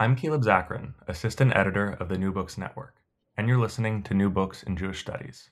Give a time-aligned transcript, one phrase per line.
[0.00, 2.96] I'm Caleb Zakarin, Assistant Editor of the New Books Network,
[3.36, 5.50] and you're listening to New Books in Jewish Studies.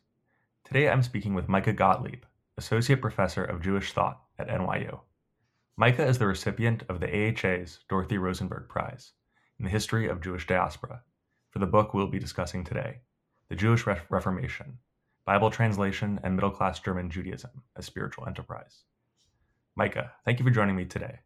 [0.65, 2.23] Today I'm speaking with Michah Gottlieb,
[2.57, 5.01] Associate Professor of Jewish Thought at NYU.
[5.77, 9.13] Micah is the recipient of the AHA's Dorothy Rosenberg Prize
[9.59, 11.03] in the History of Jewish Diaspora
[11.51, 13.01] for the book we'll be discussing today,
[13.51, 14.79] The Jewish Re- Reformation
[15.27, 18.85] Bible Translation and Middle Class German Judaism as Spiritual Enterprise.
[19.77, 21.19] Micah, thank you for joining me today.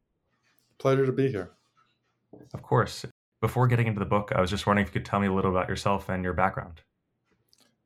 [0.78, 1.53] Pleasure to be here.
[2.55, 3.05] Of course.
[3.43, 5.33] Before getting into the book, I was just wondering if you could tell me a
[5.33, 6.81] little about yourself and your background.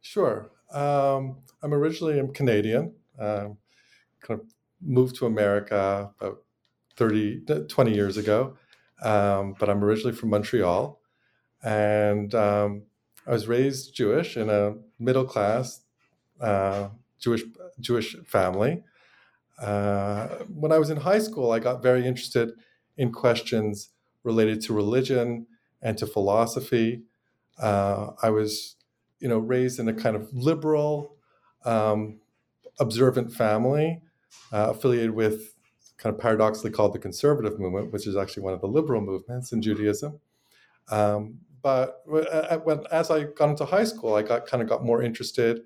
[0.03, 0.51] Sure.
[0.71, 2.93] Um, I'm originally I'm Canadian.
[3.19, 3.57] Um,
[4.21, 4.43] kind of
[4.83, 6.43] moved to America about
[6.99, 8.59] 30, 20 years ago,
[9.03, 11.01] um, but I'm originally from Montreal.
[11.65, 12.83] And um,
[13.27, 15.81] I was raised Jewish in a middle class
[16.39, 17.45] uh, Jewish
[17.81, 18.83] Jewish family.
[19.59, 22.53] Uh, when I was in high school, I got very interested
[22.99, 23.89] in questions
[24.27, 25.47] related to religion
[25.81, 27.03] and to philosophy.
[27.59, 28.77] Uh, I was,
[29.21, 31.17] you know, raised in a kind of liberal,
[31.65, 32.21] um,
[32.79, 34.03] observant family,
[34.53, 35.55] uh, affiliated with
[35.97, 39.53] kind of paradoxically called the conservative movement, which is actually one of the liberal movements
[39.53, 40.21] in Judaism.
[40.91, 45.03] Um, but when, as I got into high school, I got kind of got more
[45.03, 45.63] interested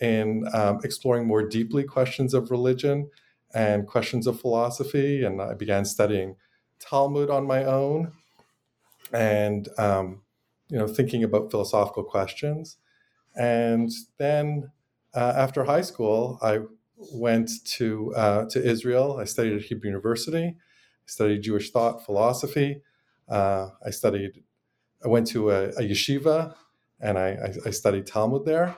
[0.00, 3.10] in um, exploring more deeply questions of religion
[3.54, 6.36] and questions of philosophy, and I began studying
[6.82, 8.12] Talmud on my own,
[9.12, 10.22] and um,
[10.68, 12.76] you know thinking about philosophical questions.
[13.34, 14.70] And then
[15.14, 16.60] uh, after high school, I
[16.96, 19.18] went to uh, to Israel.
[19.20, 20.56] I studied at Hebrew University.
[20.56, 22.82] I studied Jewish thought, philosophy.
[23.28, 24.42] Uh, I studied.
[25.04, 26.54] I went to a, a yeshiva,
[27.00, 28.76] and I, I, studied Talmud there.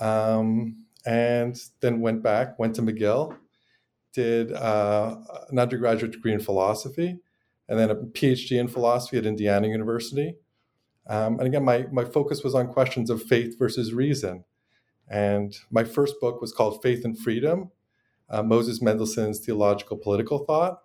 [0.00, 3.36] Um, and then went back, went to McGill,
[4.12, 5.16] did uh,
[5.50, 7.18] an undergraduate degree in philosophy,
[7.68, 10.36] and then a PhD in philosophy at Indiana University.
[11.06, 14.44] Um, and again, my, my focus was on questions of faith versus reason.
[15.08, 17.70] And my first book was called Faith and Freedom
[18.32, 20.80] uh, Moses Mendelssohn's Theological Political Thought.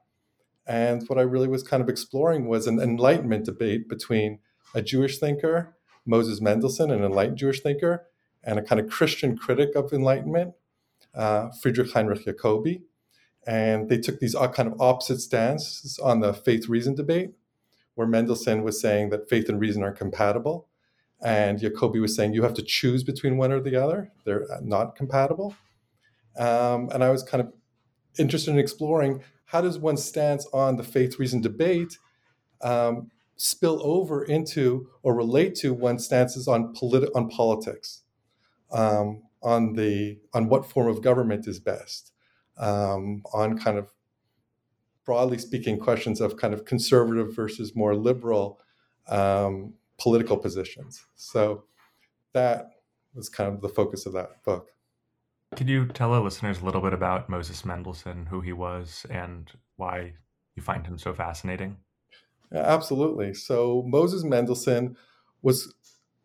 [0.68, 4.40] And what I really was kind of exploring was an Enlightenment debate between
[4.76, 8.06] a Jewish thinker, Moses Mendelssohn, an enlightened Jewish thinker,
[8.44, 10.54] and a kind of Christian critic of Enlightenment,
[11.16, 12.82] uh, Friedrich Heinrich Jacobi
[13.48, 17.32] and they took these kind of opposite stances on the faith reason debate,
[17.96, 20.68] where Mendelssohn was saying that faith and reason are compatible,
[21.24, 24.98] and Jacobi was saying you have to choose between one or the other; they're not
[24.98, 25.56] compatible.
[26.38, 27.54] Um, and I was kind of
[28.20, 31.98] interested in exploring how does one stance on the faith reason debate
[32.62, 38.04] um, spill over into or relate to one's stances on politi- on politics,
[38.74, 42.12] um, on the on what form of government is best
[42.58, 43.92] um, on kind of
[45.06, 48.60] broadly speaking questions of kind of conservative versus more liberal
[49.08, 51.06] um, political positions.
[51.16, 51.64] So
[52.34, 52.72] that
[53.14, 54.70] was kind of the focus of that book.
[55.56, 59.50] Could you tell our listeners a little bit about Moses Mendelssohn, who he was, and
[59.78, 60.14] why
[60.56, 61.78] you find him so fascinating?
[62.52, 63.34] Yeah, absolutely.
[63.34, 64.98] So Moses Mendelssohn
[65.42, 65.74] was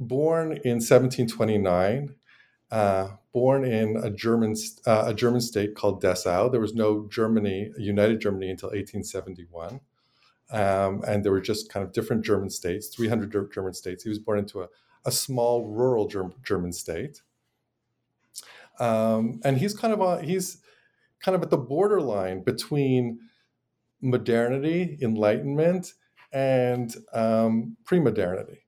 [0.00, 2.14] born in 1729
[2.72, 6.50] uh, born in a German uh, a German state called Dessau.
[6.50, 9.80] There was no Germany, united Germany, until 1871,
[10.50, 14.02] um, and there were just kind of different German states, 300 German states.
[14.02, 14.68] He was born into a,
[15.04, 17.20] a small rural Germ- German state,
[18.80, 20.62] um, and he's kind of a, he's
[21.20, 23.20] kind of at the borderline between
[24.00, 25.92] modernity, Enlightenment,
[26.32, 28.64] and um, pre-modernity.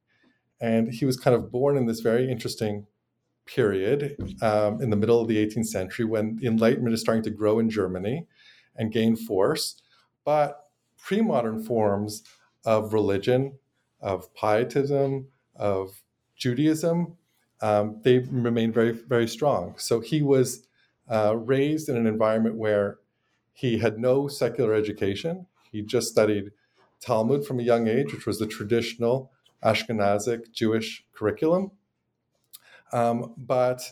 [0.60, 2.86] And he was kind of born in this very interesting
[3.46, 7.30] period um, in the middle of the 18th century when the Enlightenment is starting to
[7.30, 8.26] grow in Germany
[8.76, 9.80] and gain force.
[10.24, 10.64] But
[10.98, 12.22] pre modern forms
[12.64, 13.58] of religion,
[14.00, 16.02] of pietism, of
[16.36, 17.16] Judaism,
[17.60, 19.74] um, they remained very, very strong.
[19.78, 20.66] So he was
[21.08, 22.98] uh, raised in an environment where
[23.52, 25.46] he had no secular education.
[25.70, 26.50] He just studied
[27.00, 29.30] Talmud from a young age, which was the traditional
[29.62, 31.70] Ashkenazic Jewish curriculum.
[32.94, 33.82] Um, but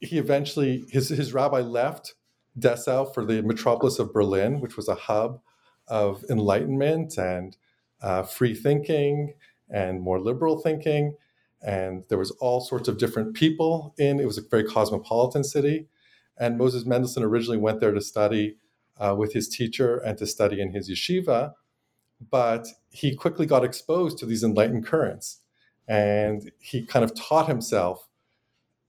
[0.00, 2.14] he eventually, his, his rabbi left
[2.58, 5.40] Dessau for the metropolis of Berlin, which was a hub
[5.86, 7.56] of enlightenment and
[8.02, 9.34] uh, free thinking
[9.70, 11.16] and more liberal thinking.
[11.62, 14.18] And there was all sorts of different people in.
[14.18, 15.86] It was a very cosmopolitan city.
[16.36, 18.56] And Moses Mendelssohn originally went there to study
[18.98, 21.52] uh, with his teacher and to study in his yeshiva.
[22.30, 25.42] But he quickly got exposed to these enlightened currents.
[25.88, 28.08] And he kind of taught himself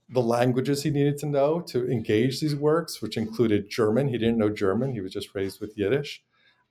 [0.10, 4.08] the languages he needed to know to engage these works, which included German.
[4.08, 6.24] He didn't know German, he was just raised with Yiddish.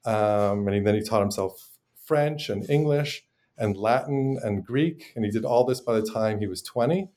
[0.05, 1.70] Um, and then he taught himself
[2.05, 3.25] French and English
[3.58, 5.12] and Latin and Greek.
[5.17, 7.11] And he did all this by the time he was 20.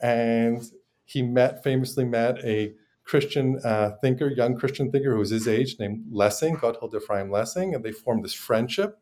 [0.00, 0.62] And
[1.04, 2.74] he met, famously met a
[3.04, 7.74] Christian uh, thinker, young Christian thinker who was his age, named Lessing, Gotthold Ephraim Lessing.
[7.74, 8.98] And they formed this friendship,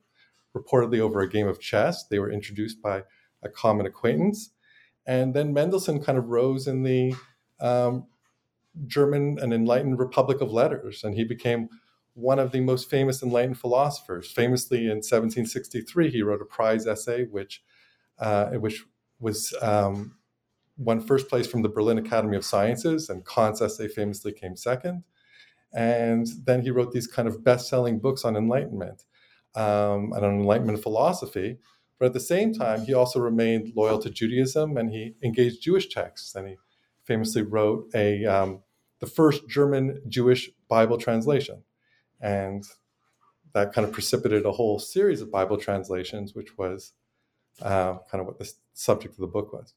[0.55, 2.05] reportedly over a game of chess.
[2.05, 3.05] They were introduced by
[3.43, 4.51] a common acquaintance.
[5.07, 7.15] And then Mendelssohn kind of rose in the
[7.61, 8.07] um,
[8.87, 11.69] German and enlightened Republic of Letters, and he became
[12.15, 14.31] one of the most famous enlightened philosophers.
[14.31, 17.63] Famously, in 1763, he wrote a prize essay, which
[18.19, 18.85] uh, which
[19.19, 20.17] was um,
[20.77, 25.05] won first place from the Berlin Academy of Sciences, and Kant's essay famously came second.
[25.75, 29.05] And then he wrote these kind of best-selling books on enlightenment
[29.55, 31.59] um, and on enlightenment philosophy.
[32.03, 35.89] But at the same time, he also remained loyal to Judaism, and he engaged Jewish
[35.89, 36.35] texts.
[36.35, 36.57] And he
[37.05, 38.63] famously wrote a um,
[38.99, 41.63] the first German Jewish Bible translation
[42.21, 42.65] and
[43.53, 46.93] that kind of precipitated a whole series of Bible translations, which was
[47.61, 49.75] uh, kind of what the subject of the book was.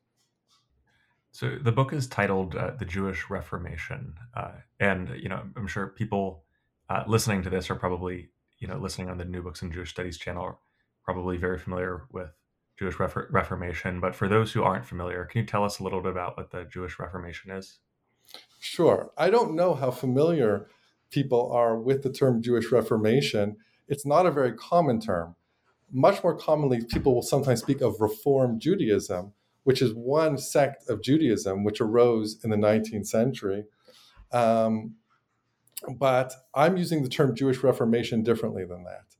[1.32, 5.90] So the book is titled uh, "The Jewish Reformation," uh, and you know I'm sure
[5.90, 6.44] people
[6.90, 9.92] uh, listening to this are probably you know listening on the New Books and Jewish
[9.92, 10.60] Studies channel
[11.06, 12.32] probably very familiar with
[12.78, 14.02] Jewish Reformation.
[14.02, 16.52] But for those who aren't familiar, can you tell us a little bit about what
[16.52, 17.80] the Jewish Reformation is?
[18.60, 19.12] Sure.
[19.18, 20.68] I don't know how familiar
[21.12, 23.58] people are with the term Jewish Reformation,
[23.88, 25.36] it's not a very common term.
[25.92, 31.02] Much more commonly, people will sometimes speak of Reform Judaism, which is one sect of
[31.02, 33.66] Judaism which arose in the 19th century.
[34.32, 34.96] Um,
[35.98, 39.15] but I'm using the term Jewish Reformation differently than that.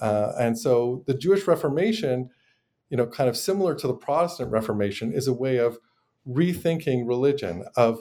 [0.00, 2.30] Uh, and so the Jewish Reformation,
[2.90, 5.78] you know, kind of similar to the Protestant Reformation, is a way of
[6.28, 8.00] rethinking religion, of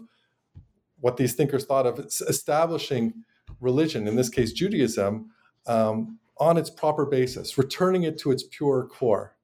[0.99, 3.13] what these thinkers thought of establishing
[3.59, 5.31] religion, in this case Judaism,
[5.67, 9.35] um, on its proper basis, returning it to its pure core.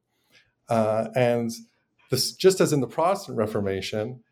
[0.70, 1.52] Uh, and
[2.10, 4.24] this, just as in the Protestant Reformation,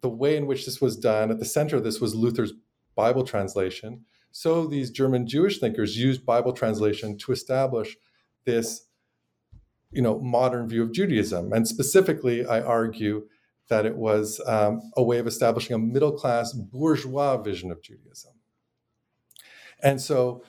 [0.00, 2.52] the way in which this was done, at the center of this was Luther's
[2.94, 4.04] Bible translation.
[4.38, 7.96] So these German Jewish thinkers used Bible translation to establish
[8.44, 8.86] this,
[9.90, 11.52] you know, modern view of Judaism.
[11.52, 13.26] And specifically, I argue
[13.66, 18.34] that it was um, a way of establishing a middle class bourgeois vision of Judaism.
[19.82, 20.44] And so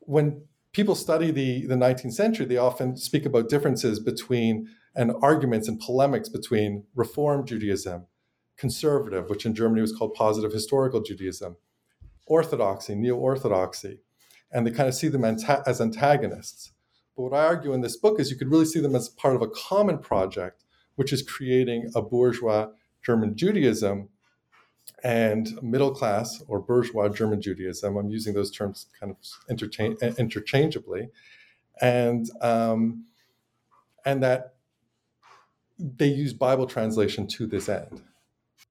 [0.00, 0.42] when
[0.74, 5.80] people study the, the 19th century, they often speak about differences between and arguments and
[5.80, 8.08] polemics between Reform Judaism,
[8.58, 11.56] conservative, which in Germany was called positive historical Judaism,
[12.26, 14.00] orthodoxy, neo orthodoxy,
[14.52, 16.72] and they kind of see them as antagonists.
[17.16, 19.36] But what I argue in this book is you could really see them as part
[19.36, 20.64] of a common project,
[20.96, 22.68] which is creating a bourgeois
[23.02, 24.10] German Judaism
[25.02, 27.96] and middle class or bourgeois German Judaism.
[27.96, 29.16] I'm using those terms kind of
[29.48, 31.08] interchange, interchangeably,
[31.80, 33.04] and um,
[34.04, 34.54] and that
[35.78, 38.02] they use Bible translation to this end.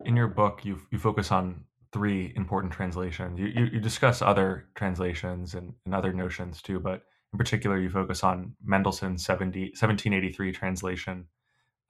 [0.04, 1.64] In your book, you you focus on
[1.96, 3.40] three important translations.
[3.40, 7.90] You you, you discuss other translations and, and other notions too, but in particular, you
[7.90, 11.28] focus on Mendelssohn's 70, 1783 translation,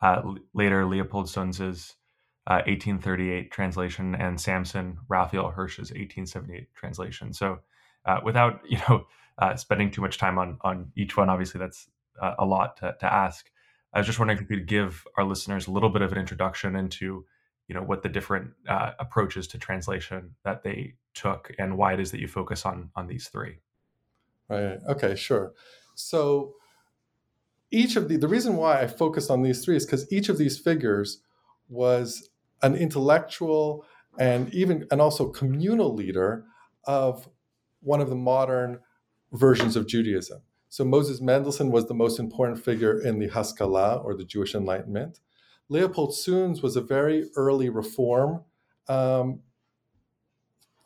[0.02, 0.22] uh,
[0.54, 1.96] later Leopold Zunz's
[2.46, 7.34] 1838 uh, translation and Samson Raphael Hirsch's 1878 translation.
[7.34, 7.62] So,
[8.06, 9.08] uh, without you know
[9.40, 11.90] uh, spending too much time on on each one, obviously that's
[12.22, 13.50] uh, a lot to, to ask.
[13.92, 16.20] I was just wondering if you could give our listeners a little bit of an
[16.20, 17.26] introduction into
[17.68, 22.00] you know what the different uh, approaches to translation that they took and why it
[22.00, 23.58] is that you focus on on these three.
[24.50, 24.80] Right.
[24.88, 25.16] Okay.
[25.16, 25.54] Sure.
[25.96, 26.54] So
[27.72, 30.38] each of the the reason why I focused on these three is because each of
[30.38, 31.22] these figures
[31.68, 32.30] was
[32.62, 33.86] an intellectual
[34.20, 36.46] and even and also communal leader
[36.86, 37.28] of
[37.82, 38.80] one of the modern
[39.32, 40.42] versions of Judaism.
[40.70, 45.20] So Moses Mendelssohn was the most important figure in the Haskalah, or the Jewish Enlightenment.
[45.70, 48.44] Leopold Zunz was a very early reform
[48.88, 49.40] um,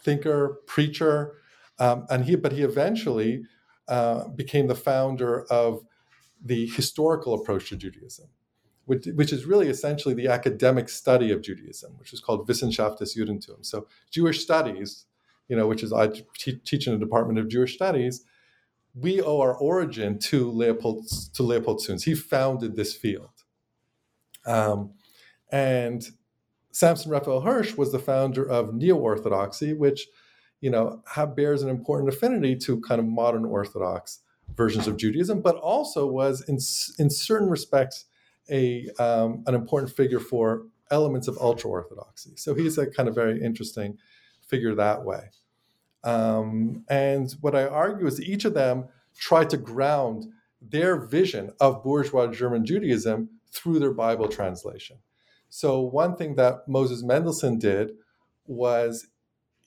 [0.01, 1.36] thinker, preacher,
[1.79, 3.43] um, and he, but he eventually
[3.88, 5.83] uh, became the founder of
[6.43, 8.27] the historical approach to Judaism,
[8.86, 13.19] which, which, is really essentially the academic study of Judaism, which is called Wissenschaft des
[13.19, 13.65] Judentum.
[13.65, 15.05] So Jewish studies,
[15.50, 16.07] you know, which is I
[16.38, 18.24] teach in the Department of Jewish Studies,
[18.95, 22.03] we owe our origin to Leopold to Leopold Zunz.
[22.03, 23.38] He founded this field,
[24.46, 24.91] um,
[25.51, 26.08] and
[26.72, 30.08] Samson Raphael Hirsch was the founder of Neo Orthodoxy, which
[30.62, 34.19] you know have, bears an important affinity to kind of modern Orthodox
[34.55, 36.55] versions of Judaism, but also was in
[37.03, 38.05] in certain respects
[38.50, 42.31] a um, an important figure for elements of ultra Orthodoxy.
[42.36, 43.98] So he's a kind of very interesting
[44.48, 45.29] figure that way.
[46.03, 50.25] Um, and what I argue is each of them tried to ground
[50.62, 54.98] their vision of bourgeois German Judaism through their Bible translation.
[55.50, 57.91] So one thing that Moses Mendelssohn did
[58.46, 59.08] was,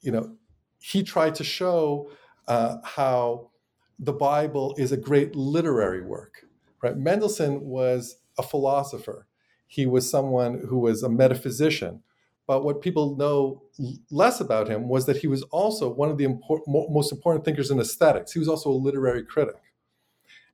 [0.00, 0.36] you know,
[0.78, 2.10] he tried to show
[2.48, 3.50] uh, how
[3.98, 6.44] the Bible is a great literary work.
[6.82, 6.96] Right?
[6.96, 9.26] Mendelssohn was a philosopher.
[9.66, 12.02] He was someone who was a metaphysician
[12.46, 13.62] but what people know
[14.10, 17.70] less about him was that he was also one of the import, most important thinkers
[17.70, 18.32] in aesthetics.
[18.32, 19.56] He was also a literary critic.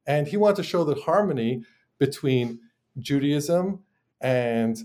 [0.06, 1.64] And he wanted to show the harmony
[1.98, 2.60] between
[2.98, 3.80] Judaism
[4.20, 4.76] and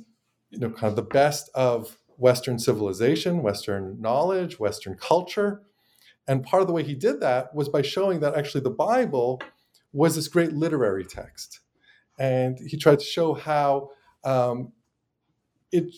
[0.49, 5.61] you know kind of the best of Western civilization, Western knowledge, Western culture.
[6.27, 9.41] And part of the way he did that was by showing that actually the Bible
[9.91, 11.59] was this great literary text.
[12.19, 13.89] And he tried to show how
[14.23, 14.71] um,
[15.71, 15.93] it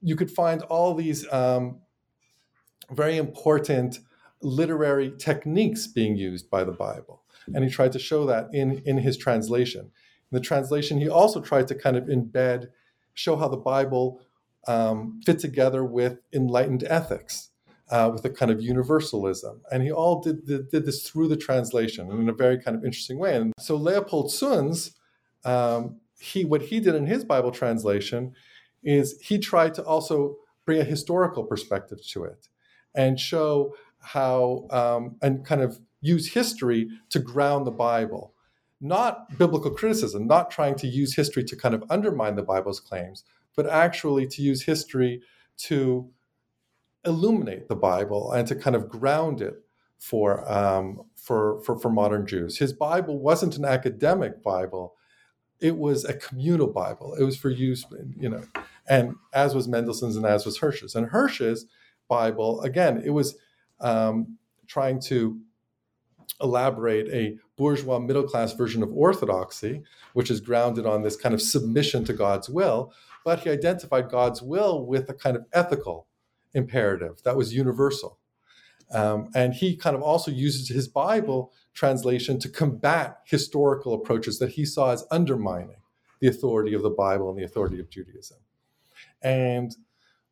[0.00, 1.80] you could find all these um,
[2.90, 3.98] very important
[4.40, 7.22] literary techniques being used by the Bible.
[7.52, 9.90] And he tried to show that in, in his translation.
[10.30, 12.68] The translation, he also tried to kind of embed,
[13.14, 14.20] show how the Bible
[14.66, 17.50] um, fit together with enlightened ethics,
[17.90, 19.60] uh, with a kind of universalism.
[19.72, 22.84] And he all did, did, did, this through the translation in a very kind of
[22.84, 23.34] interesting way.
[23.36, 24.94] And so Leopold Zunz,
[25.44, 28.34] um, he, what he did in his Bible translation
[28.82, 32.48] is he tried to also bring a historical perspective to it
[32.94, 38.34] and show how um, and kind of use history to ground the Bible.
[38.80, 43.24] Not biblical criticism, not trying to use history to kind of undermine the Bible's claims,
[43.56, 45.22] but actually to use history
[45.58, 46.08] to
[47.04, 49.64] illuminate the Bible and to kind of ground it
[49.98, 52.58] for, um, for, for, for modern Jews.
[52.58, 54.94] His Bible wasn't an academic Bible,
[55.60, 57.14] it was a communal Bible.
[57.14, 57.84] It was for use,
[58.16, 58.44] you know,
[58.88, 60.94] and as was Mendelssohn's and as was Hirsch's.
[60.94, 61.66] And Hirsch's
[62.08, 63.36] Bible, again, it was
[63.80, 65.40] um, trying to
[66.40, 69.82] elaborate a bourgeois middle class version of orthodoxy,
[70.12, 72.92] which is grounded on this kind of submission to God's will.
[73.24, 76.06] But he identified God's will with a kind of ethical
[76.54, 78.18] imperative that was universal.
[78.90, 84.50] Um, and he kind of also uses his Bible translation to combat historical approaches that
[84.50, 85.82] he saw as undermining
[86.20, 88.38] the authority of the Bible and the authority of Judaism.
[89.22, 89.74] And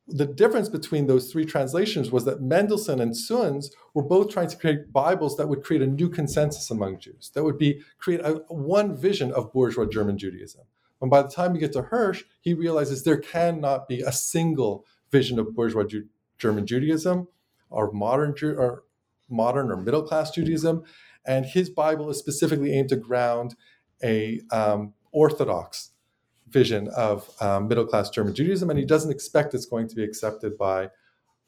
[0.09, 4.57] the difference between those three translations was that Mendelssohn and Zunz were both trying to
[4.57, 8.35] create Bibles that would create a new consensus among Jews, that would be create a,
[8.49, 10.63] one vision of bourgeois German Judaism.
[11.01, 14.87] And by the time you get to Hirsch, he realizes there cannot be a single
[15.11, 16.09] vision of bourgeois Ju-
[16.39, 17.29] German Judaism
[17.69, 18.85] or modern Ju- or
[19.29, 20.85] modern or middle class Judaism,
[21.27, 23.57] and his Bible is specifically aimed to ground
[24.03, 25.91] a um, Orthodox
[26.49, 30.05] vision of um, middle class German Judaism, and he doesn't expect it's going to be
[30.05, 30.91] accepted by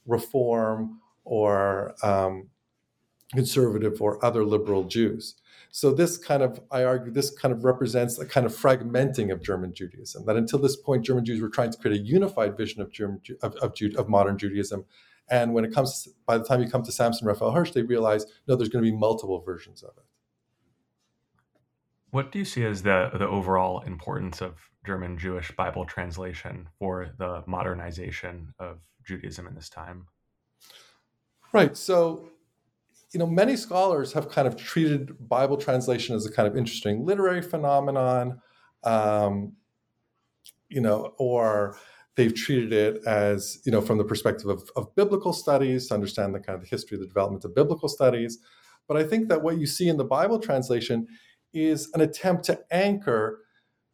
[0.06, 2.48] Reform or um,
[3.34, 5.34] conservative or other liberal Jews.
[5.70, 9.42] So this kind of, I argue, this kind of represents a kind of fragmenting of
[9.42, 10.24] German Judaism.
[10.24, 13.20] That until this point, German Jews were trying to create a unified vision of German
[13.42, 14.86] of, of, of modern Judaism,
[15.30, 18.24] and when it comes, by the time you come to Samson Raphael Hirsch, they realize
[18.46, 20.04] no, there's going to be multiple versions of it.
[22.10, 24.54] What do you see as the the overall importance of
[24.86, 30.06] German Jewish Bible translation for the modernization of Judaism in this time?
[31.52, 31.76] Right.
[31.76, 32.28] So,
[33.12, 37.04] you know, many scholars have kind of treated Bible translation as a kind of interesting
[37.04, 38.40] literary phenomenon,
[38.84, 39.54] um,
[40.68, 41.76] you know, or
[42.16, 46.34] they've treated it as, you know, from the perspective of, of biblical studies to understand
[46.34, 48.38] the kind of the history of the development of biblical studies.
[48.86, 51.06] But I think that what you see in the Bible translation
[51.52, 53.40] is an attempt to anchor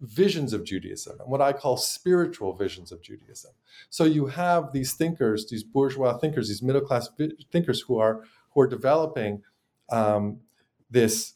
[0.00, 3.52] visions of Judaism and what I call spiritual visions of Judaism.
[3.90, 7.08] So you have these thinkers, these bourgeois thinkers, these middle class
[7.52, 9.42] thinkers who are who are developing
[9.90, 10.40] um,
[10.90, 11.34] this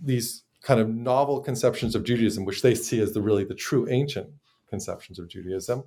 [0.00, 3.88] these kind of novel conceptions of Judaism, which they see as the really the true
[3.88, 4.28] ancient
[4.68, 5.84] conceptions of Judaism.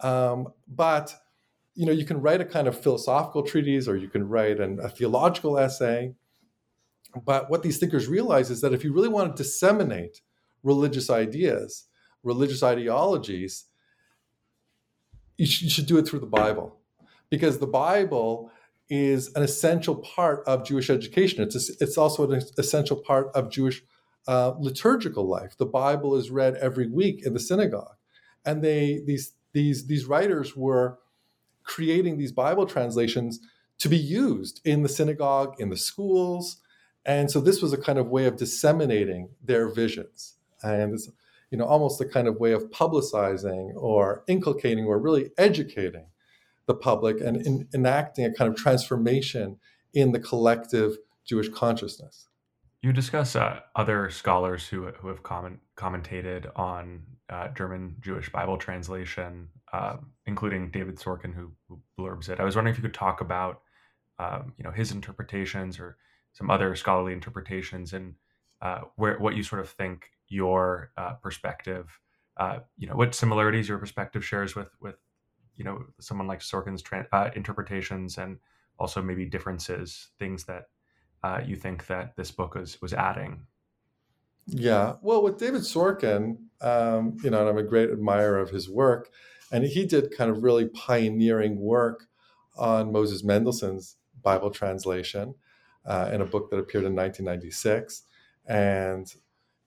[0.00, 1.14] Um, but
[1.74, 4.80] you know, you can write a kind of philosophical treatise or you can write an,
[4.80, 6.14] a theological essay.
[7.24, 10.20] But what these thinkers realize is that if you really want to disseminate
[10.62, 11.84] religious ideas,
[12.22, 13.64] religious ideologies,
[15.38, 16.78] you should, you should do it through the Bible,
[17.30, 18.50] because the Bible
[18.88, 21.42] is an essential part of Jewish education.
[21.42, 23.82] It's a, it's also an essential part of Jewish
[24.28, 25.56] uh, liturgical life.
[25.56, 27.96] The Bible is read every week in the synagogue,
[28.44, 30.98] and they these these these writers were
[31.64, 33.40] creating these Bible translations
[33.78, 36.58] to be used in the synagogue, in the schools.
[37.06, 40.34] And so this was a kind of way of disseminating their visions.
[40.62, 41.08] And it's,
[41.50, 46.06] you know, almost a kind of way of publicizing or inculcating or really educating
[46.66, 49.56] the public and in, enacting a kind of transformation
[49.94, 52.26] in the collective Jewish consciousness.
[52.82, 58.58] You discuss uh, other scholars who, who have comment, commentated on uh, German Jewish Bible
[58.58, 59.96] translation, uh,
[60.26, 62.40] including David Sorkin, who, who, blurbs it.
[62.40, 63.62] I was wondering if you could talk about,
[64.18, 65.96] um, you know, his interpretations or
[66.36, 68.14] some other scholarly interpretations, and
[68.60, 71.98] uh, where what you sort of think your uh, perspective,
[72.36, 74.96] uh, you know, what similarities your perspective shares with with,
[75.54, 78.36] you know, someone like Sorkin's tra- interpretations, and
[78.78, 80.68] also maybe differences, things that
[81.44, 83.46] you think that this book was was adding.
[84.46, 88.68] Yeah, well, with David Sorkin, um, you know, and I'm a great admirer of his
[88.68, 89.10] work,
[89.50, 92.04] and he did kind of really pioneering work
[92.58, 95.34] on Moses Mendelssohn's Bible translation
[95.86, 98.02] uh, in a book that appeared in 1996,
[98.46, 99.14] and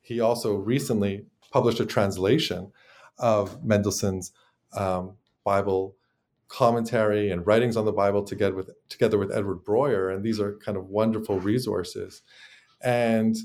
[0.02, 2.72] he also recently published a translation
[3.18, 4.32] of Mendelssohn's
[4.74, 5.96] um, Bible
[6.48, 10.58] commentary and writings on the Bible together with together with Edward Breuer, and these are
[10.58, 12.22] kind of wonderful resources,
[12.82, 13.38] and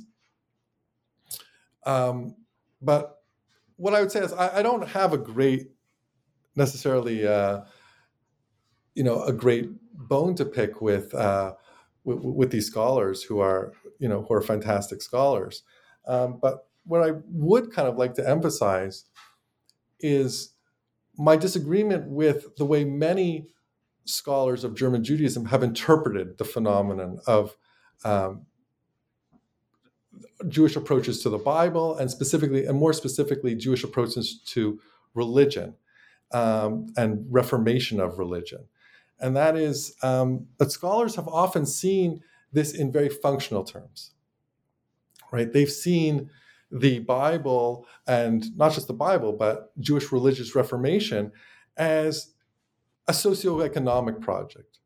[1.87, 2.37] um,
[2.81, 3.23] but
[3.76, 5.71] what I would say is I, I don't have a great
[6.57, 7.62] necessarily uh,
[8.94, 11.55] you know a great bone to pick with, uh,
[12.05, 15.62] with, with these scholars who are you know who are fantastic scholars.
[16.07, 19.05] Um, but what I would kind of like to emphasize
[20.01, 20.53] is
[21.17, 23.49] my disagreement with the way many
[24.05, 27.57] scholars of German Judaism have interpreted the phenomenon of
[28.05, 28.45] um,
[30.49, 34.79] Jewish approaches to the Bible, and specifically, and more specifically, Jewish approaches to
[35.14, 35.75] religion
[36.33, 38.67] um, and reformation of religion.
[39.20, 42.20] And that is um, that scholars have often seen
[42.53, 44.12] this in very functional terms,
[45.33, 45.53] right?
[45.53, 46.31] They've seen
[46.70, 51.33] the Bible, and not just the Bible, but Jewish religious reformation
[51.77, 52.33] as
[53.07, 54.79] a socioeconomic project.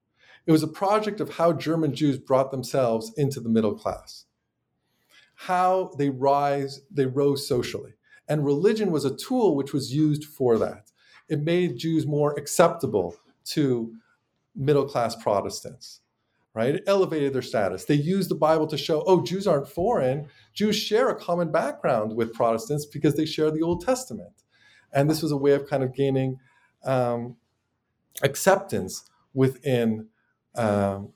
[0.47, 4.25] It was a project of how German Jews brought themselves into the middle class
[5.41, 7.93] how they rise, they rose socially.
[8.27, 10.91] And religion was a tool which was used for that.
[11.29, 13.15] It made Jews more acceptable
[13.51, 13.95] to
[14.59, 16.01] middle class Protestants,
[16.53, 16.75] right?
[16.75, 17.85] It elevated their status.
[17.85, 20.27] They used the Bible to show, oh, Jews aren't foreign.
[20.53, 24.43] Jews share a common background with Protestants because they share the Old Testament.
[24.93, 26.39] And this was a way of kind of gaining
[26.85, 27.37] um,
[28.23, 30.09] acceptance within,
[30.57, 31.11] um,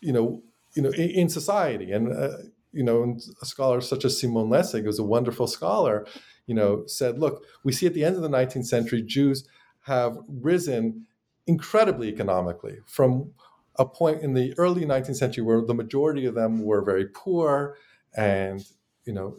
[0.00, 0.42] you know,
[0.74, 1.92] you know, in, in society.
[1.92, 2.38] And uh,
[2.74, 6.04] you know, a scholar such as Simone Lässig, who's a wonderful scholar,
[6.46, 9.46] you know, said, look, we see at the end of the 19th century, Jews
[9.82, 11.06] have risen
[11.46, 13.32] incredibly economically from
[13.76, 17.76] a point in the early 19th century where the majority of them were very poor
[18.16, 18.64] and,
[19.04, 19.36] you know,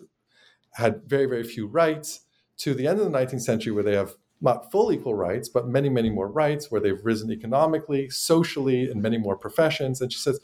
[0.74, 2.22] had very, very few rights
[2.58, 5.68] to the end of the 19th century where they have not full equal rights, but
[5.68, 10.02] many, many more rights, where they've risen economically, socially, in many more professions.
[10.02, 10.40] And she says,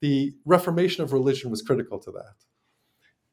[0.00, 2.34] the reformation of religion was critical to that.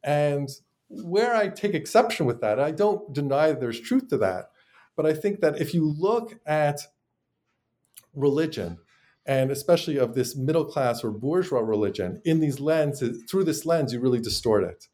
[0.04, 0.50] And
[0.90, 4.52] where I take exception with that, I don't deny there's truth to that,
[4.96, 6.82] but I think that if you look at
[8.18, 8.78] religion,
[9.26, 13.94] and especially of this middle class or bourgeois religion, in these lenses, through this lens,
[13.94, 14.88] you really distort it.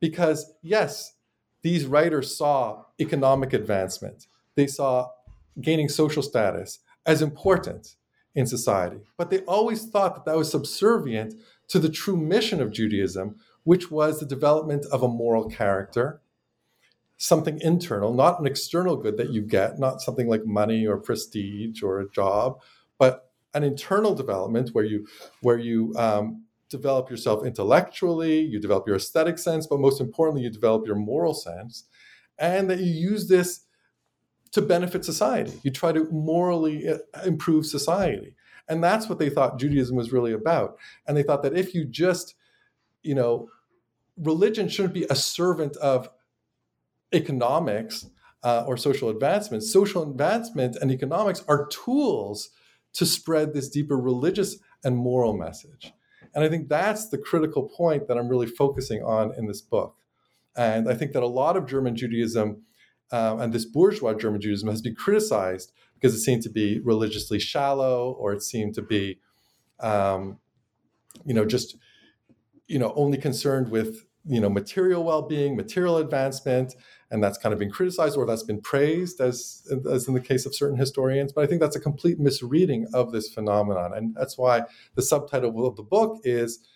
[0.00, 1.14] Because yes,
[1.62, 5.08] these writers saw economic advancement, they saw
[5.60, 7.96] gaining social status as important
[8.34, 8.98] in society.
[9.16, 11.34] But they always thought that that was subservient
[11.68, 16.20] to the true mission of Judaism, which was the development of a moral character,
[17.24, 21.82] something internal, not an external good that you get, not something like money or prestige
[21.82, 22.60] or a job,
[22.98, 25.06] but an internal development where you
[25.40, 30.50] where you um, develop yourself intellectually, you develop your aesthetic sense, but most importantly, you
[30.50, 31.84] develop your moral sense,
[32.38, 33.60] and that you use this
[34.52, 35.52] to benefit society.
[35.62, 38.34] You try to morally uh, improve society.
[38.68, 40.78] And that's what they thought Judaism was really about.
[41.06, 42.34] And they thought that if you just,
[43.02, 43.48] you know,
[44.16, 46.08] religion shouldn't be a servant of
[47.14, 48.06] economics
[48.42, 49.62] uh, or social advancement.
[49.62, 52.50] Social advancement and economics are tools
[52.94, 55.92] to spread this deeper religious and moral message.
[56.34, 59.96] And I think that's the critical point that I'm really focusing on in this book.
[60.56, 62.62] And I think that a lot of German Judaism
[63.12, 67.38] um, and this bourgeois German Judaism has been criticized because it seemed to be religiously
[67.38, 69.20] shallow or it seemed to be,
[69.80, 70.38] um,
[71.24, 71.76] you know, just,
[72.66, 76.74] you know, only concerned with, you know, material well-being, material advancement,
[77.14, 80.46] and that's kind of been criticized or that's been praised as, as in the case
[80.46, 81.32] of certain historians.
[81.32, 83.92] But I think that's a complete misreading of this phenomenon.
[83.94, 84.64] And that's why
[84.96, 86.66] the subtitle of the book is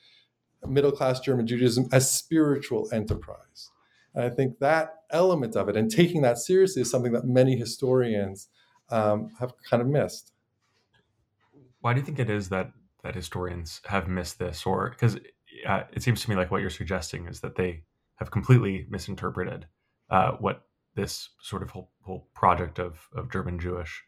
[0.65, 3.73] Middle Class German Judaism as Spiritual Enterprise.
[4.15, 7.57] And I think that element of it and taking that seriously is something that many
[7.57, 8.49] historians
[8.91, 10.33] um, have kind of missed.
[11.81, 12.71] Why do you think it is that
[13.03, 15.17] that historians have missed this, or because
[15.67, 17.83] uh, it seems to me like what you're suggesting is that they
[18.17, 19.67] have completely misinterpreted
[20.11, 24.03] uh, what this sort of whole, whole project of, of German Jewish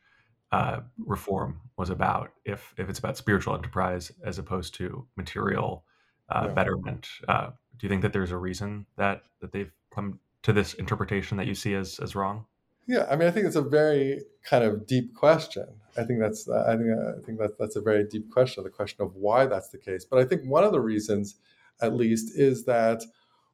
[0.53, 2.33] uh, reform was about.
[2.45, 5.85] If if it's about spiritual enterprise as opposed to material
[6.29, 6.55] uh, yeah.
[6.55, 10.75] betterment, uh, do you think that there's a reason that that they've come to this
[10.75, 12.47] interpretation that you see as as wrong?
[12.87, 15.67] Yeah, I mean, I think it's a very kind of deep question.
[15.97, 19.05] I think that's I think I think that that's a very deep question, the question
[19.05, 20.05] of why that's the case.
[20.05, 21.37] But I think one of the reasons,
[21.81, 23.05] at least, is that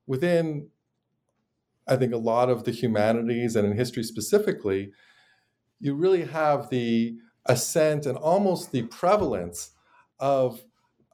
[0.06, 0.68] within
[1.86, 4.92] I think a lot of the humanities and in history specifically,
[5.80, 9.70] you really have the ascent and almost the prevalence
[10.18, 10.64] of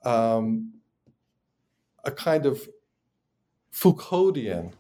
[0.05, 0.73] um,
[2.05, 2.69] a kind of
[3.73, 4.73] Foucauldian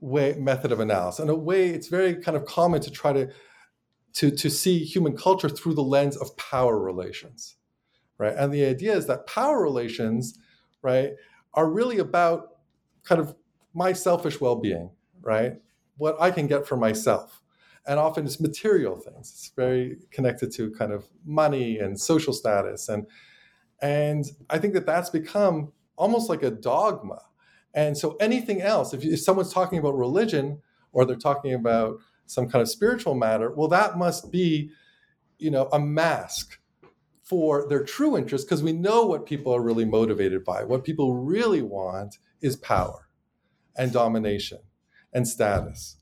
[0.00, 1.20] way method of analysis.
[1.20, 3.30] In a way, it's very kind of common to try to
[4.14, 7.56] to to see human culture through the lens of power relations,
[8.18, 8.34] right?
[8.36, 10.38] And the idea is that power relations,
[10.82, 11.12] right,
[11.54, 12.58] are really about
[13.04, 13.34] kind of
[13.74, 14.90] my selfish well-being,
[15.22, 15.54] right?
[15.96, 17.42] What I can get for myself.
[17.86, 19.30] And often it's material things.
[19.30, 22.88] It's very connected to kind of money and social status.
[22.88, 23.06] And,
[23.80, 27.22] and I think that that's become almost like a dogma.
[27.74, 30.60] And so anything else, if, if someone's talking about religion
[30.92, 34.70] or they're talking about some kind of spiritual matter, well, that must be,
[35.38, 36.58] you know, a mask
[37.22, 40.64] for their true interest because we know what people are really motivated by.
[40.64, 43.08] What people really want is power
[43.76, 44.58] and domination
[45.12, 45.96] and status.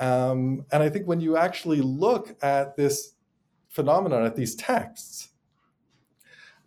[0.00, 3.14] Um, and I think when you actually look at this
[3.68, 5.28] phenomenon, at these texts,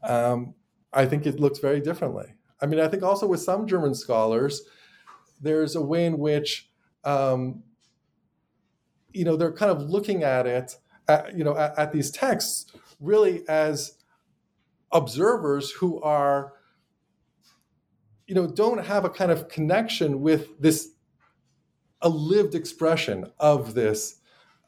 [0.04, 0.54] um,
[0.94, 2.34] I think it looks very differently.
[2.62, 4.62] I mean, I think also with some German scholars,
[5.42, 6.70] there's a way in which,
[7.04, 7.64] um,
[9.12, 10.76] you know, they're kind of looking at it,
[11.08, 13.98] at, you know, at, at these texts really as
[14.92, 16.54] observers who are,
[18.26, 20.94] you know, don't have a kind of connection with this
[22.02, 24.20] a lived expression of this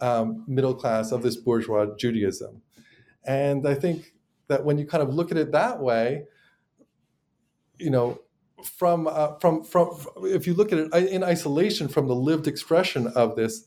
[0.01, 2.61] um, middle class, of this bourgeois Judaism.
[3.25, 4.13] And I think
[4.47, 6.25] that when you kind of look at it that way,
[7.77, 8.19] you know,
[8.63, 9.91] from uh, from from
[10.23, 13.65] if you look at it in isolation from the lived expression of this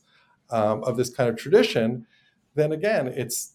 [0.49, 2.05] um, of this kind of tradition,
[2.55, 3.53] then again, it's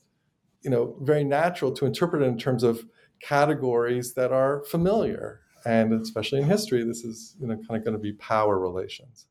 [0.62, 2.85] you know very natural to interpret it in terms of
[3.21, 7.97] categories that are familiar, and especially in history, this is you know kind of going
[7.97, 9.27] to be power relations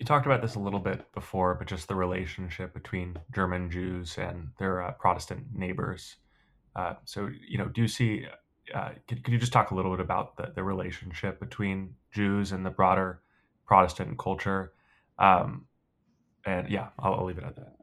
[0.00, 4.16] you talked about this a little bit before, but just the relationship between German Jews
[4.16, 6.16] and their uh, Protestant neighbors.
[6.74, 8.24] Uh, so, you know, do you see?
[8.74, 12.52] Uh, could, could, you just talk a little bit about the, the relationship between Jews
[12.52, 13.20] and the broader
[13.66, 14.72] Protestant culture?
[15.18, 15.66] Um,
[16.46, 17.74] and yeah, I'll, I'll leave it at that.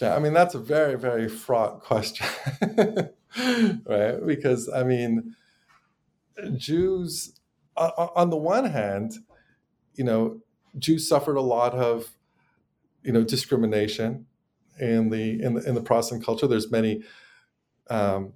[0.00, 2.26] Yeah, I mean that's a very very fraught question,
[3.84, 4.24] right?
[4.24, 5.34] Because I mean,
[6.56, 7.40] Jews,
[7.76, 9.14] on the one hand,
[9.94, 10.40] you know,
[10.78, 12.10] Jews suffered a lot of,
[13.02, 14.26] you know, discrimination
[14.78, 16.46] in the in the in the Protestant culture.
[16.46, 17.02] There's many,
[17.90, 18.32] um,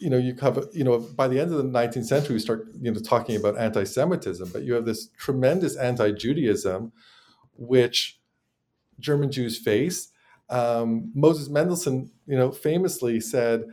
[0.00, 2.66] you know, you cover, you know, by the end of the 19th century, we start,
[2.80, 6.92] you know, talking about anti-Semitism, but you have this tremendous anti-Judaism,
[7.56, 8.20] which
[8.98, 10.10] German Jews face.
[10.50, 13.64] Um, Moses Mendelssohn, you know, famously said,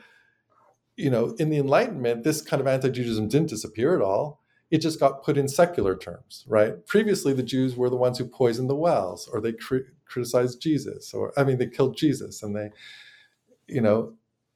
[0.95, 4.40] you know, in the Enlightenment, this kind of anti-Judaism didn't disappear at all
[4.71, 6.85] it just got put in secular terms, right?
[6.87, 11.13] Previously, the Jews were the ones who poisoned the wells, or they cri- criticized Jesus,
[11.13, 12.71] or I mean, they killed Jesus, and they,
[13.67, 14.13] you know,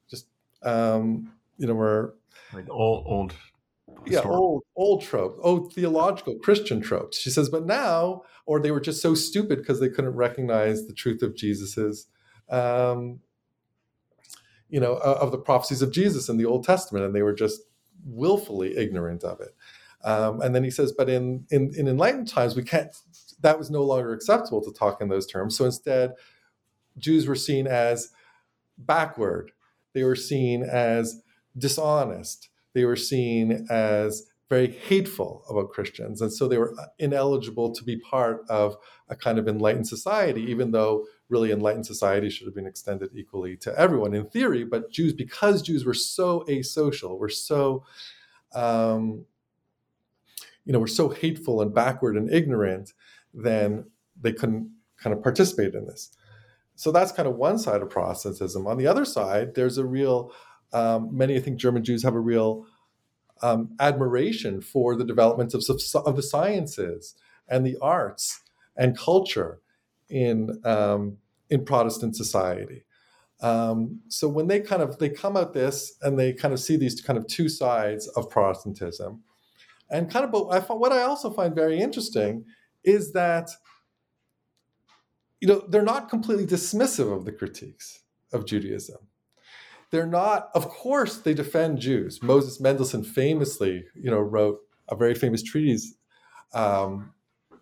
[0.10, 0.28] just
[0.64, 2.16] um, you know, were
[2.54, 3.34] like old, old,
[4.08, 7.18] yeah, old, old tropes, old theological Christian tropes.
[7.18, 10.94] She says, but now, or they were just so stupid because they couldn't recognize the
[10.94, 12.08] truth of Jesus's.
[12.50, 13.20] Um,
[14.68, 17.62] you know, of the prophecies of Jesus in the Old Testament, and they were just
[18.06, 19.56] willfully ignorant of it.
[20.06, 22.96] Um, and then he says, but in, in, in enlightened times, we can't,
[23.42, 25.58] that was no longer acceptable to talk in those terms.
[25.58, 26.14] So instead,
[26.98, 28.12] Jews were seen as
[28.78, 29.52] backward.
[29.94, 31.22] They were seen as
[31.58, 32.50] dishonest.
[32.74, 36.22] They were seen as very hateful about Christians.
[36.22, 38.78] And so they were ineligible to be part of
[39.10, 43.58] a kind of enlightened society, even though really enlightened society should have been extended equally
[43.58, 44.64] to everyone in theory.
[44.64, 47.84] But Jews, because Jews were so asocial, were so,
[48.54, 49.26] um,
[50.66, 52.94] you know, were so hateful and backward and ignorant,
[53.34, 53.86] then
[54.20, 56.12] they couldn't kind of participate in this.
[56.76, 58.68] So that's kind of one side of Protestantism.
[58.68, 60.32] On the other side, there's a real,
[60.74, 62.66] um, many I think German Jews have a real
[63.42, 65.64] um, admiration for the development of,
[66.06, 67.16] of the sciences
[67.48, 68.42] and the arts
[68.76, 69.62] and culture
[70.10, 71.18] in um,
[71.50, 72.86] in Protestant society.
[73.42, 76.78] Um, so when they kind of they come at this and they kind of see
[76.78, 79.24] these kind of two sides of Protestantism,
[79.90, 82.46] and kind of but I what I also find very interesting
[82.84, 83.50] is that
[85.40, 88.02] you know they're not completely dismissive of the critiques
[88.34, 88.98] of Judaism.
[89.92, 92.22] They're not of course they defend jews.
[92.22, 95.96] Moses mendelssohn famously you know wrote a very famous treatise
[96.54, 97.14] um,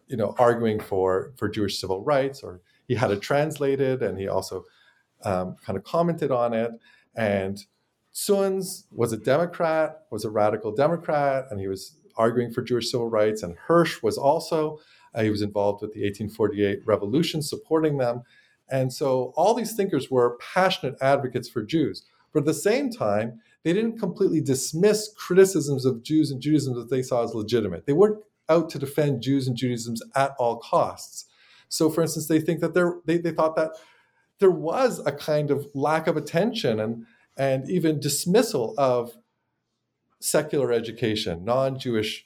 [0.07, 4.27] you know arguing for for jewish civil rights or he had it translated and he
[4.27, 4.65] also
[5.23, 6.71] um, kind of commented on it.
[7.15, 7.63] And
[8.13, 13.10] Zunz was a democrat was a radical democrat and he was arguing for jewish civil
[13.10, 14.80] rights and hirsch was also
[15.15, 18.23] uh, he was involved with the 1848 revolution supporting them
[18.69, 22.04] and so all these thinkers were passionate advocates for Jews.
[22.34, 26.89] But at the same time, they didn't completely dismiss criticisms of Jews and Judaism that
[26.89, 27.86] they saw as legitimate.
[27.86, 31.26] They weren't out to defend Jews and Judaism at all costs.
[31.69, 32.73] So, for instance, they think that
[33.06, 33.71] they, they thought that
[34.39, 37.06] there was a kind of lack of attention and,
[37.38, 39.15] and even dismissal of
[40.23, 42.25] secular education, non Jewish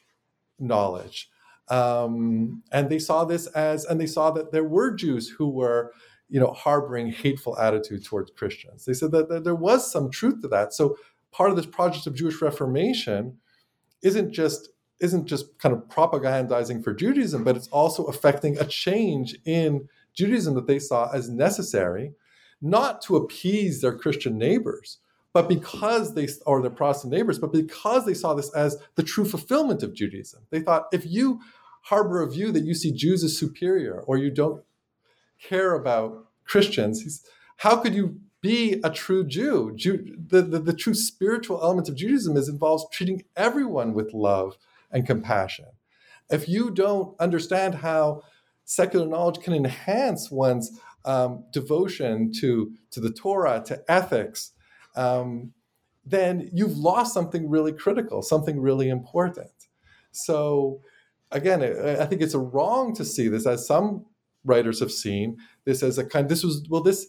[0.59, 1.29] knowledge.
[1.69, 5.91] Um, and they saw this as, and they saw that there were Jews who were
[6.29, 8.85] you know, harboring hateful attitude towards Christians.
[8.85, 10.73] They said that, that there was some truth to that.
[10.73, 10.97] So
[11.31, 13.37] part of this project of Jewish Reformation
[14.01, 19.37] isn't just isn't just kind of propagandizing for Judaism, but it's also affecting a change
[19.45, 22.13] in Judaism that they saw as necessary,
[22.63, 24.97] not to appease their Christian neighbors,
[25.37, 29.23] but because they or their Protestant neighbors, but because they saw this as the true
[29.23, 30.41] fulfillment of Judaism.
[30.49, 31.41] They thought if you
[31.83, 34.63] harbor a view that you see Jews as superior or you don't
[35.39, 37.23] care about Christians.
[37.57, 39.73] How could you be a true Jew?
[39.75, 44.57] Jew the, the, the true spiritual element of Judaism is involves treating everyone with love
[44.89, 45.67] and compassion.
[46.31, 48.23] If you don't understand how
[48.65, 54.53] secular knowledge can enhance one's um, devotion to, to the Torah, to ethics,
[54.97, 55.53] um,
[56.05, 59.51] then you've lost something really critical, something really important.
[60.11, 60.81] So,
[61.31, 64.05] again, I think it's wrong to see this as some
[64.43, 66.27] writers have seen this as a kind.
[66.29, 67.07] This was well, this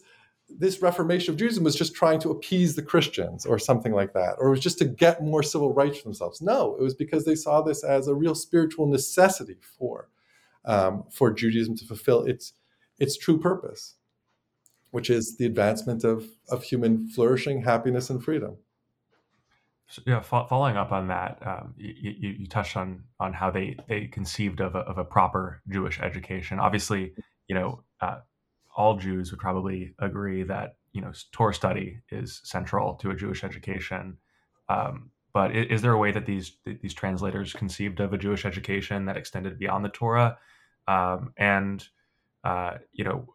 [0.49, 4.35] this Reformation of Judaism was just trying to appease the Christians or something like that,
[4.39, 6.41] or it was just to get more civil rights for themselves.
[6.41, 10.09] No, it was because they saw this as a real spiritual necessity for
[10.65, 12.53] um, for Judaism to fulfill its
[12.99, 13.95] its true purpose,
[14.91, 18.57] which is the advancement of of human flourishing, happiness, and freedom.
[19.87, 23.75] So, yeah, fo- following up on that, um, you, you, touched on on how they
[23.87, 26.59] they conceived of a, of a proper Jewish education.
[26.59, 27.13] Obviously,
[27.47, 28.19] you know, uh,
[28.75, 33.43] all Jews would probably agree that you know Torah study is central to a Jewish
[33.43, 34.17] education.
[34.69, 38.45] Um, but is, is, there a way that these these translators conceived of a Jewish
[38.45, 40.37] education that extended beyond the Torah,
[40.87, 41.83] um, and
[42.43, 43.33] uh, you know,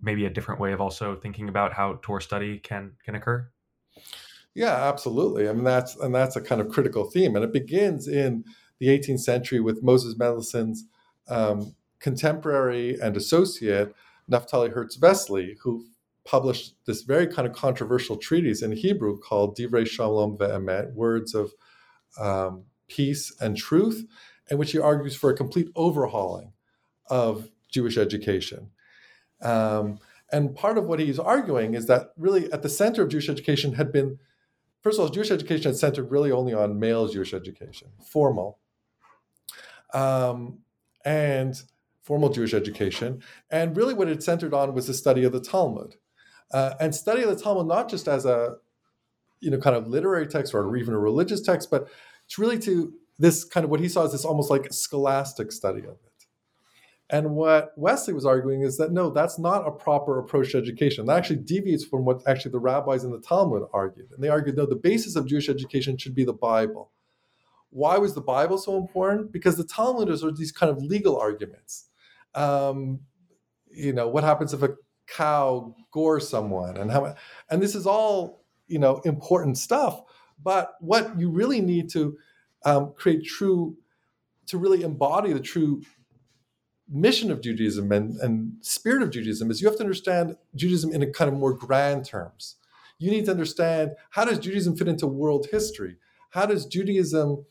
[0.00, 3.48] maybe a different way of also thinking about how Torah study can can occur?
[4.54, 5.48] Yeah, absolutely.
[5.48, 8.44] I mean, that's and that's a kind of critical theme, and it begins in
[8.78, 10.84] the 18th century with Moses Mendelssohn's
[11.28, 13.94] um, contemporary and associate
[14.30, 15.86] Naftali Herz Wessely, who
[16.24, 21.52] published this very kind of controversial treatise in Hebrew called Divrei Shalom Ve'emet, Words of
[22.18, 24.06] um, Peace and Truth,
[24.50, 26.52] in which he argues for a complete overhauling
[27.08, 28.70] of Jewish education.
[29.44, 29.98] Um,
[30.32, 33.74] and part of what he's arguing is that really at the center of Jewish education
[33.74, 34.18] had been
[34.84, 38.58] first of all, Jewish education had centered really only on male Jewish education, formal,
[39.92, 40.58] um,
[41.04, 41.60] and
[42.02, 43.22] formal Jewish education.
[43.50, 45.96] And really, what it centered on was the study of the Talmud,
[46.52, 48.56] uh, and study of the Talmud not just as a
[49.40, 51.88] you know kind of literary text or even a religious text, but
[52.26, 55.80] it's really to this kind of what he saw as this almost like scholastic study
[55.80, 56.13] of it.
[57.10, 61.04] And what Wessely was arguing is that no, that's not a proper approach to education.
[61.06, 64.08] That actually deviates from what actually the rabbis in the Talmud argued.
[64.12, 66.90] And they argued no, the basis of Jewish education should be the Bible.
[67.74, 69.32] why was the Bible so important?
[69.32, 71.88] Because the Talmud is these kind of legal arguments.
[72.34, 73.00] Um,
[73.68, 74.76] you know, what happens if a
[75.08, 77.14] cow gores someone, and how,
[77.50, 80.00] and this is all you know important stuff.
[80.42, 82.16] But what you really need to
[82.64, 83.76] um, create true,
[84.46, 85.82] to really embody the true
[86.88, 91.02] mission of Judaism and, and spirit of Judaism is you have to understand Judaism in
[91.02, 92.56] a kind of more grand terms.
[92.98, 95.96] You need to understand how does Judaism fit into world history?
[96.30, 97.44] How does Judaism,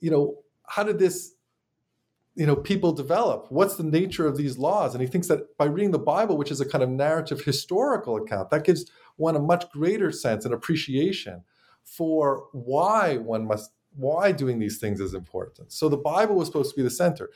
[0.00, 1.34] you know, how did this,
[2.34, 3.46] you know, people develop?
[3.50, 4.94] What's the nature of these laws?
[4.94, 8.16] And he thinks that by reading the Bible, which is a kind of narrative historical
[8.16, 11.42] account, that gives one a much greater sense and appreciation
[11.84, 15.72] for why one must why doing these things is important.
[15.72, 17.30] So the Bible was supposed to be the center.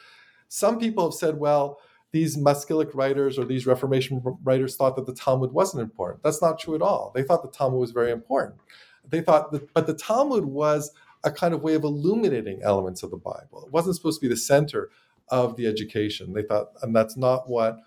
[0.54, 1.80] Some people have said, well,
[2.12, 6.22] these Maskilic writers or these Reformation writers thought that the Talmud wasn't important.
[6.22, 7.10] That's not true at all.
[7.12, 8.60] They thought the Talmud was very important.
[9.04, 10.92] They thought that, but the Talmud was
[11.24, 13.64] a kind of way of illuminating elements of the Bible.
[13.66, 14.90] It wasn't supposed to be the center
[15.26, 16.34] of the education.
[16.34, 17.78] They thought, and that's not what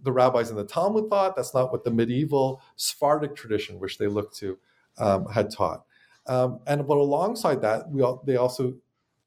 [0.00, 1.34] the rabbis in the Talmud thought.
[1.34, 4.56] That's not what the medieval Sephardic tradition, which they looked to,
[4.98, 5.82] um, had taught.
[6.28, 8.74] Um, and but alongside that, we all, they also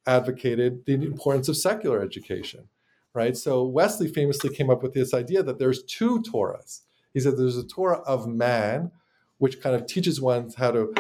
[0.06, 2.70] advocated the importance of secular education
[3.18, 3.36] right?
[3.36, 6.82] So Wessely famously came up with this idea that there's two Torahs.
[7.16, 8.92] He said there's a Torah of man,
[9.40, 10.94] which kind of teaches one how to,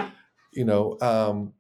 [0.51, 1.53] you know, um,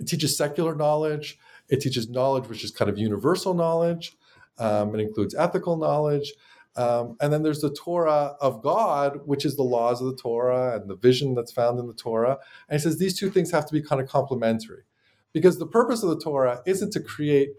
[0.00, 1.38] it teaches secular knowledge.
[1.68, 4.16] It teaches knowledge which is kind of universal knowledge.
[4.58, 6.32] Um, it includes ethical knowledge.
[6.76, 10.74] Um, and then there's the Torah of God, which is the laws of the Torah
[10.74, 12.38] and the vision that's found in the Torah.
[12.68, 14.84] And he says these two things have to be kind of complementary
[15.34, 17.50] because the purpose of the Torah isn't to create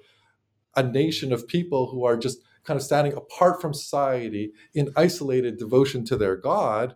[0.75, 5.57] a nation of people who are just kind of standing apart from society in isolated
[5.57, 6.95] devotion to their God.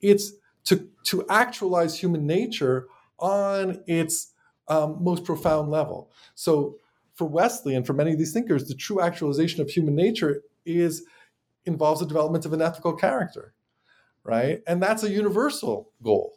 [0.00, 0.32] It's
[0.64, 2.88] to, to actualize human nature
[3.18, 4.32] on its
[4.68, 6.10] um, most profound level.
[6.34, 6.76] So,
[7.14, 11.04] for Wessely and for many of these thinkers, the true actualization of human nature is
[11.64, 13.54] involves the development of an ethical character,
[14.22, 14.62] right?
[14.66, 16.34] And that's a universal goal.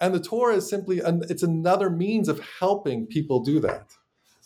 [0.00, 3.94] And the Torah is simply an, it's another means of helping people do that,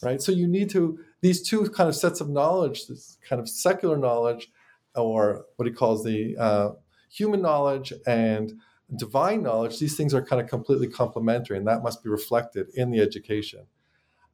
[0.02, 0.22] right?
[0.22, 3.96] So you need to these two kind of sets of knowledge, this kind of secular
[3.96, 4.50] knowledge,
[4.94, 6.70] or what he calls the uh,
[7.10, 8.52] human knowledge and
[8.96, 12.90] divine knowledge, these things are kind of completely complementary, and that must be reflected in
[12.90, 13.64] the education.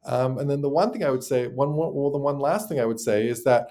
[0.03, 2.79] Um, and then the one thing I would say, one well, the one last thing
[2.79, 3.67] I would say is that,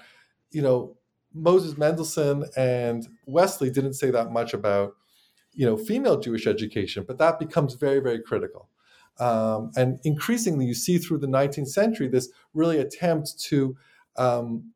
[0.51, 0.95] you know,
[1.33, 4.95] Moses Mendelssohn and Wessely didn't say that much about,
[5.53, 8.69] you know, female Jewish education, but that becomes very, very critical.
[9.19, 13.75] Um, and increasingly, you see through the 19th century this really attempt to
[14.15, 14.71] um,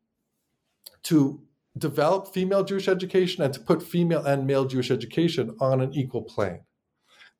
[1.04, 1.40] to
[1.76, 6.22] develop female Jewish education and to put female and male Jewish education on an equal
[6.22, 6.60] plane.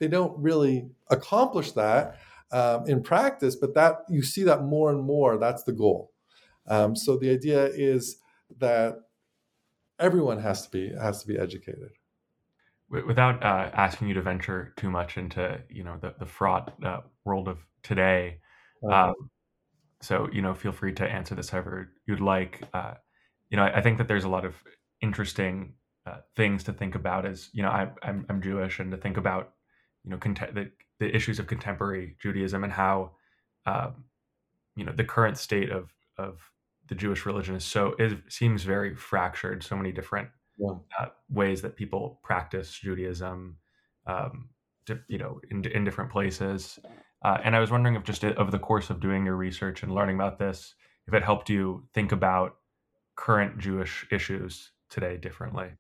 [0.01, 2.19] They don't really accomplish that
[2.53, 5.39] um, in practice, but that you see that more and more.
[5.39, 6.13] That's the goal.
[6.67, 8.17] Um, so the idea is
[8.59, 8.97] that
[9.99, 11.91] everyone has to be has to be educated
[13.03, 17.01] without uh, asking you to venture too much into you know the, the fraught uh,
[17.25, 18.39] world of today
[18.89, 19.09] uh-huh.
[19.09, 19.15] um,
[20.01, 22.95] so you know feel free to answer this however you'd like uh,
[23.51, 24.55] you know I, I, think that there's a lot of
[25.01, 25.75] interesting
[26.07, 29.17] uh, things to think about as you know I, I'm, I'm jewish and to think
[29.17, 29.53] about
[30.05, 33.13] you know cont- the, the issues of contemporary judaism and how
[33.67, 34.05] um,
[34.77, 36.39] you know the current state of of
[36.89, 40.71] the jewish religion is so it seems very fractured so many different yeah.
[40.99, 43.57] uh, ways that people practice Judaism,
[44.07, 44.49] um,
[44.87, 46.79] to, you know, in, in different places.
[47.23, 49.95] Uh, and I was wondering if just over the course of doing your research and
[49.95, 50.75] learning about this,
[51.07, 52.57] if it helped you think about
[53.17, 55.71] current Jewish issues today differently.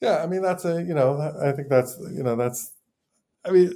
[0.00, 2.72] Yeah, I mean that's a you know I think that's you know that's
[3.44, 3.72] I mean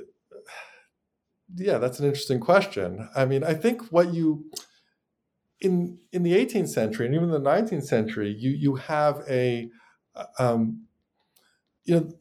[1.56, 3.08] yeah that's an interesting question.
[3.16, 4.44] I mean I think what you
[5.62, 9.70] in in the 18th century and even the 19th century, you you have a
[10.38, 10.87] um,
[11.85, 12.12] you know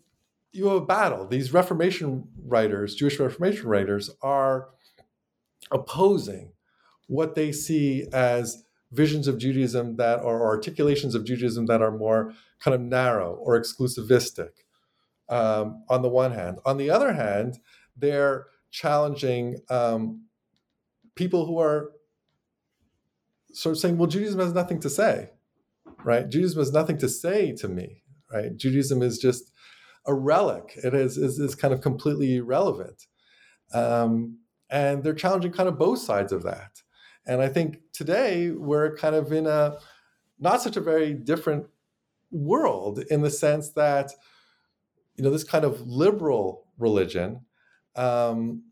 [0.54, 1.28] you have a battle.
[1.28, 4.70] These Reformation writers, Jewish Reformation writers, are
[5.72, 6.54] opposing
[7.08, 12.34] what they see as visions of Judaism that are articulations of Judaism that are more
[12.60, 14.52] kind of narrow or exclusivistic.
[15.30, 17.60] Um, on the one hand, on the other hand,
[17.96, 20.26] they're challenging um,
[21.16, 21.92] people who are
[23.54, 25.32] sort of saying, well, Judaism has nothing to say,
[26.04, 26.28] right?
[26.30, 28.56] Judaism has nothing to say to me, right?
[28.56, 29.52] Judaism is just
[30.06, 30.74] a relic.
[30.84, 33.06] It is, is, is kind of completely irrelevant.
[33.74, 34.39] Um,
[34.70, 36.82] and they're challenging kind of both sides of that.
[37.28, 39.78] And I think today we're kind of in a
[40.39, 41.68] not such a very different
[42.32, 44.12] world in the sense that,
[45.16, 47.41] you know, this kind of liberal religion
[47.95, 48.64] um,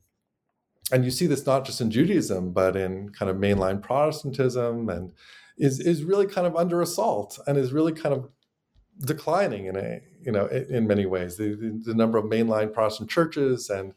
[0.91, 5.11] and you see this not just in Judaism, but in kind of mainline Protestantism, and
[5.57, 8.29] is is really kind of under assault and is really kind of
[9.05, 11.37] declining in a you know in, many ways.
[11.37, 13.93] The, the, the, number of mainline Protestant churches and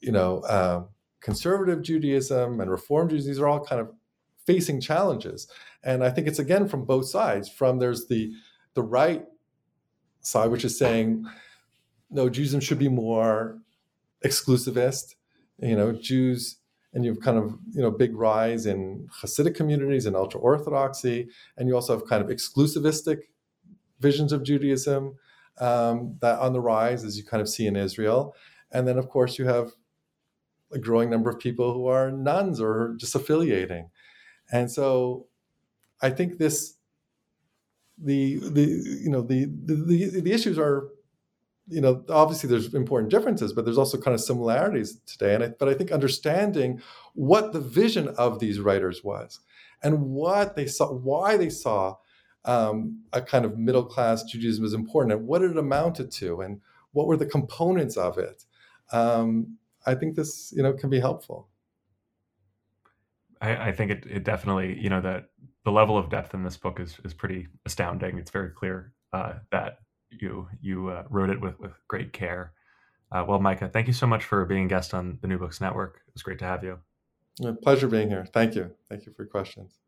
[0.00, 0.88] you know um,
[1.20, 3.90] conservative Judaism and Reform Judaism, these are all kind of
[4.46, 5.46] facing challenges.
[5.82, 7.48] And I think it's again from both sides.
[7.48, 8.32] From there's the
[8.74, 9.24] the right
[10.20, 11.26] side, which is saying
[12.10, 13.58] no, Judaism should be more
[14.24, 15.14] exclusivist.
[15.60, 16.56] You know, Jews
[16.92, 21.28] and you have kind of you know big rise in Hasidic communities and ultra orthodoxy,
[21.56, 23.18] and you also have kind of exclusivistic
[24.00, 25.16] visions of Judaism
[25.58, 28.34] um, that on the rise, as you kind of see in Israel,
[28.72, 29.70] and then of course you have
[30.72, 33.90] a growing number of people who are nones or just affiliating,
[34.50, 35.26] and so
[36.02, 36.74] I think this
[38.02, 38.62] the the
[39.02, 40.88] you know the the, the issues are
[41.70, 45.34] you know obviously there's important differences but there's also kind of similarities today.
[45.34, 46.80] And I, but i think understanding
[47.14, 49.40] what the vision of these writers was
[49.82, 51.96] and what they saw why they saw
[52.44, 56.60] um, a kind of middle class judaism is important and what it amounted to and
[56.92, 58.44] what were the components of it
[58.92, 59.56] um,
[59.86, 61.48] i think this you know can be helpful.
[63.40, 65.30] I, I think it, it definitely you know that
[65.64, 68.18] the level of depth in this book is is pretty astounding.
[68.18, 69.78] It's very clear uh, that
[70.10, 72.52] you you uh, wrote it with with great care.
[73.12, 75.60] Uh, well, Michah, thank you so much for being a guest on the New Books
[75.60, 76.02] Network.
[76.06, 76.78] It was great to have you.
[77.62, 78.26] Pleasure being here.
[78.32, 78.70] Thank you.
[78.88, 79.80] Thank you for your questions.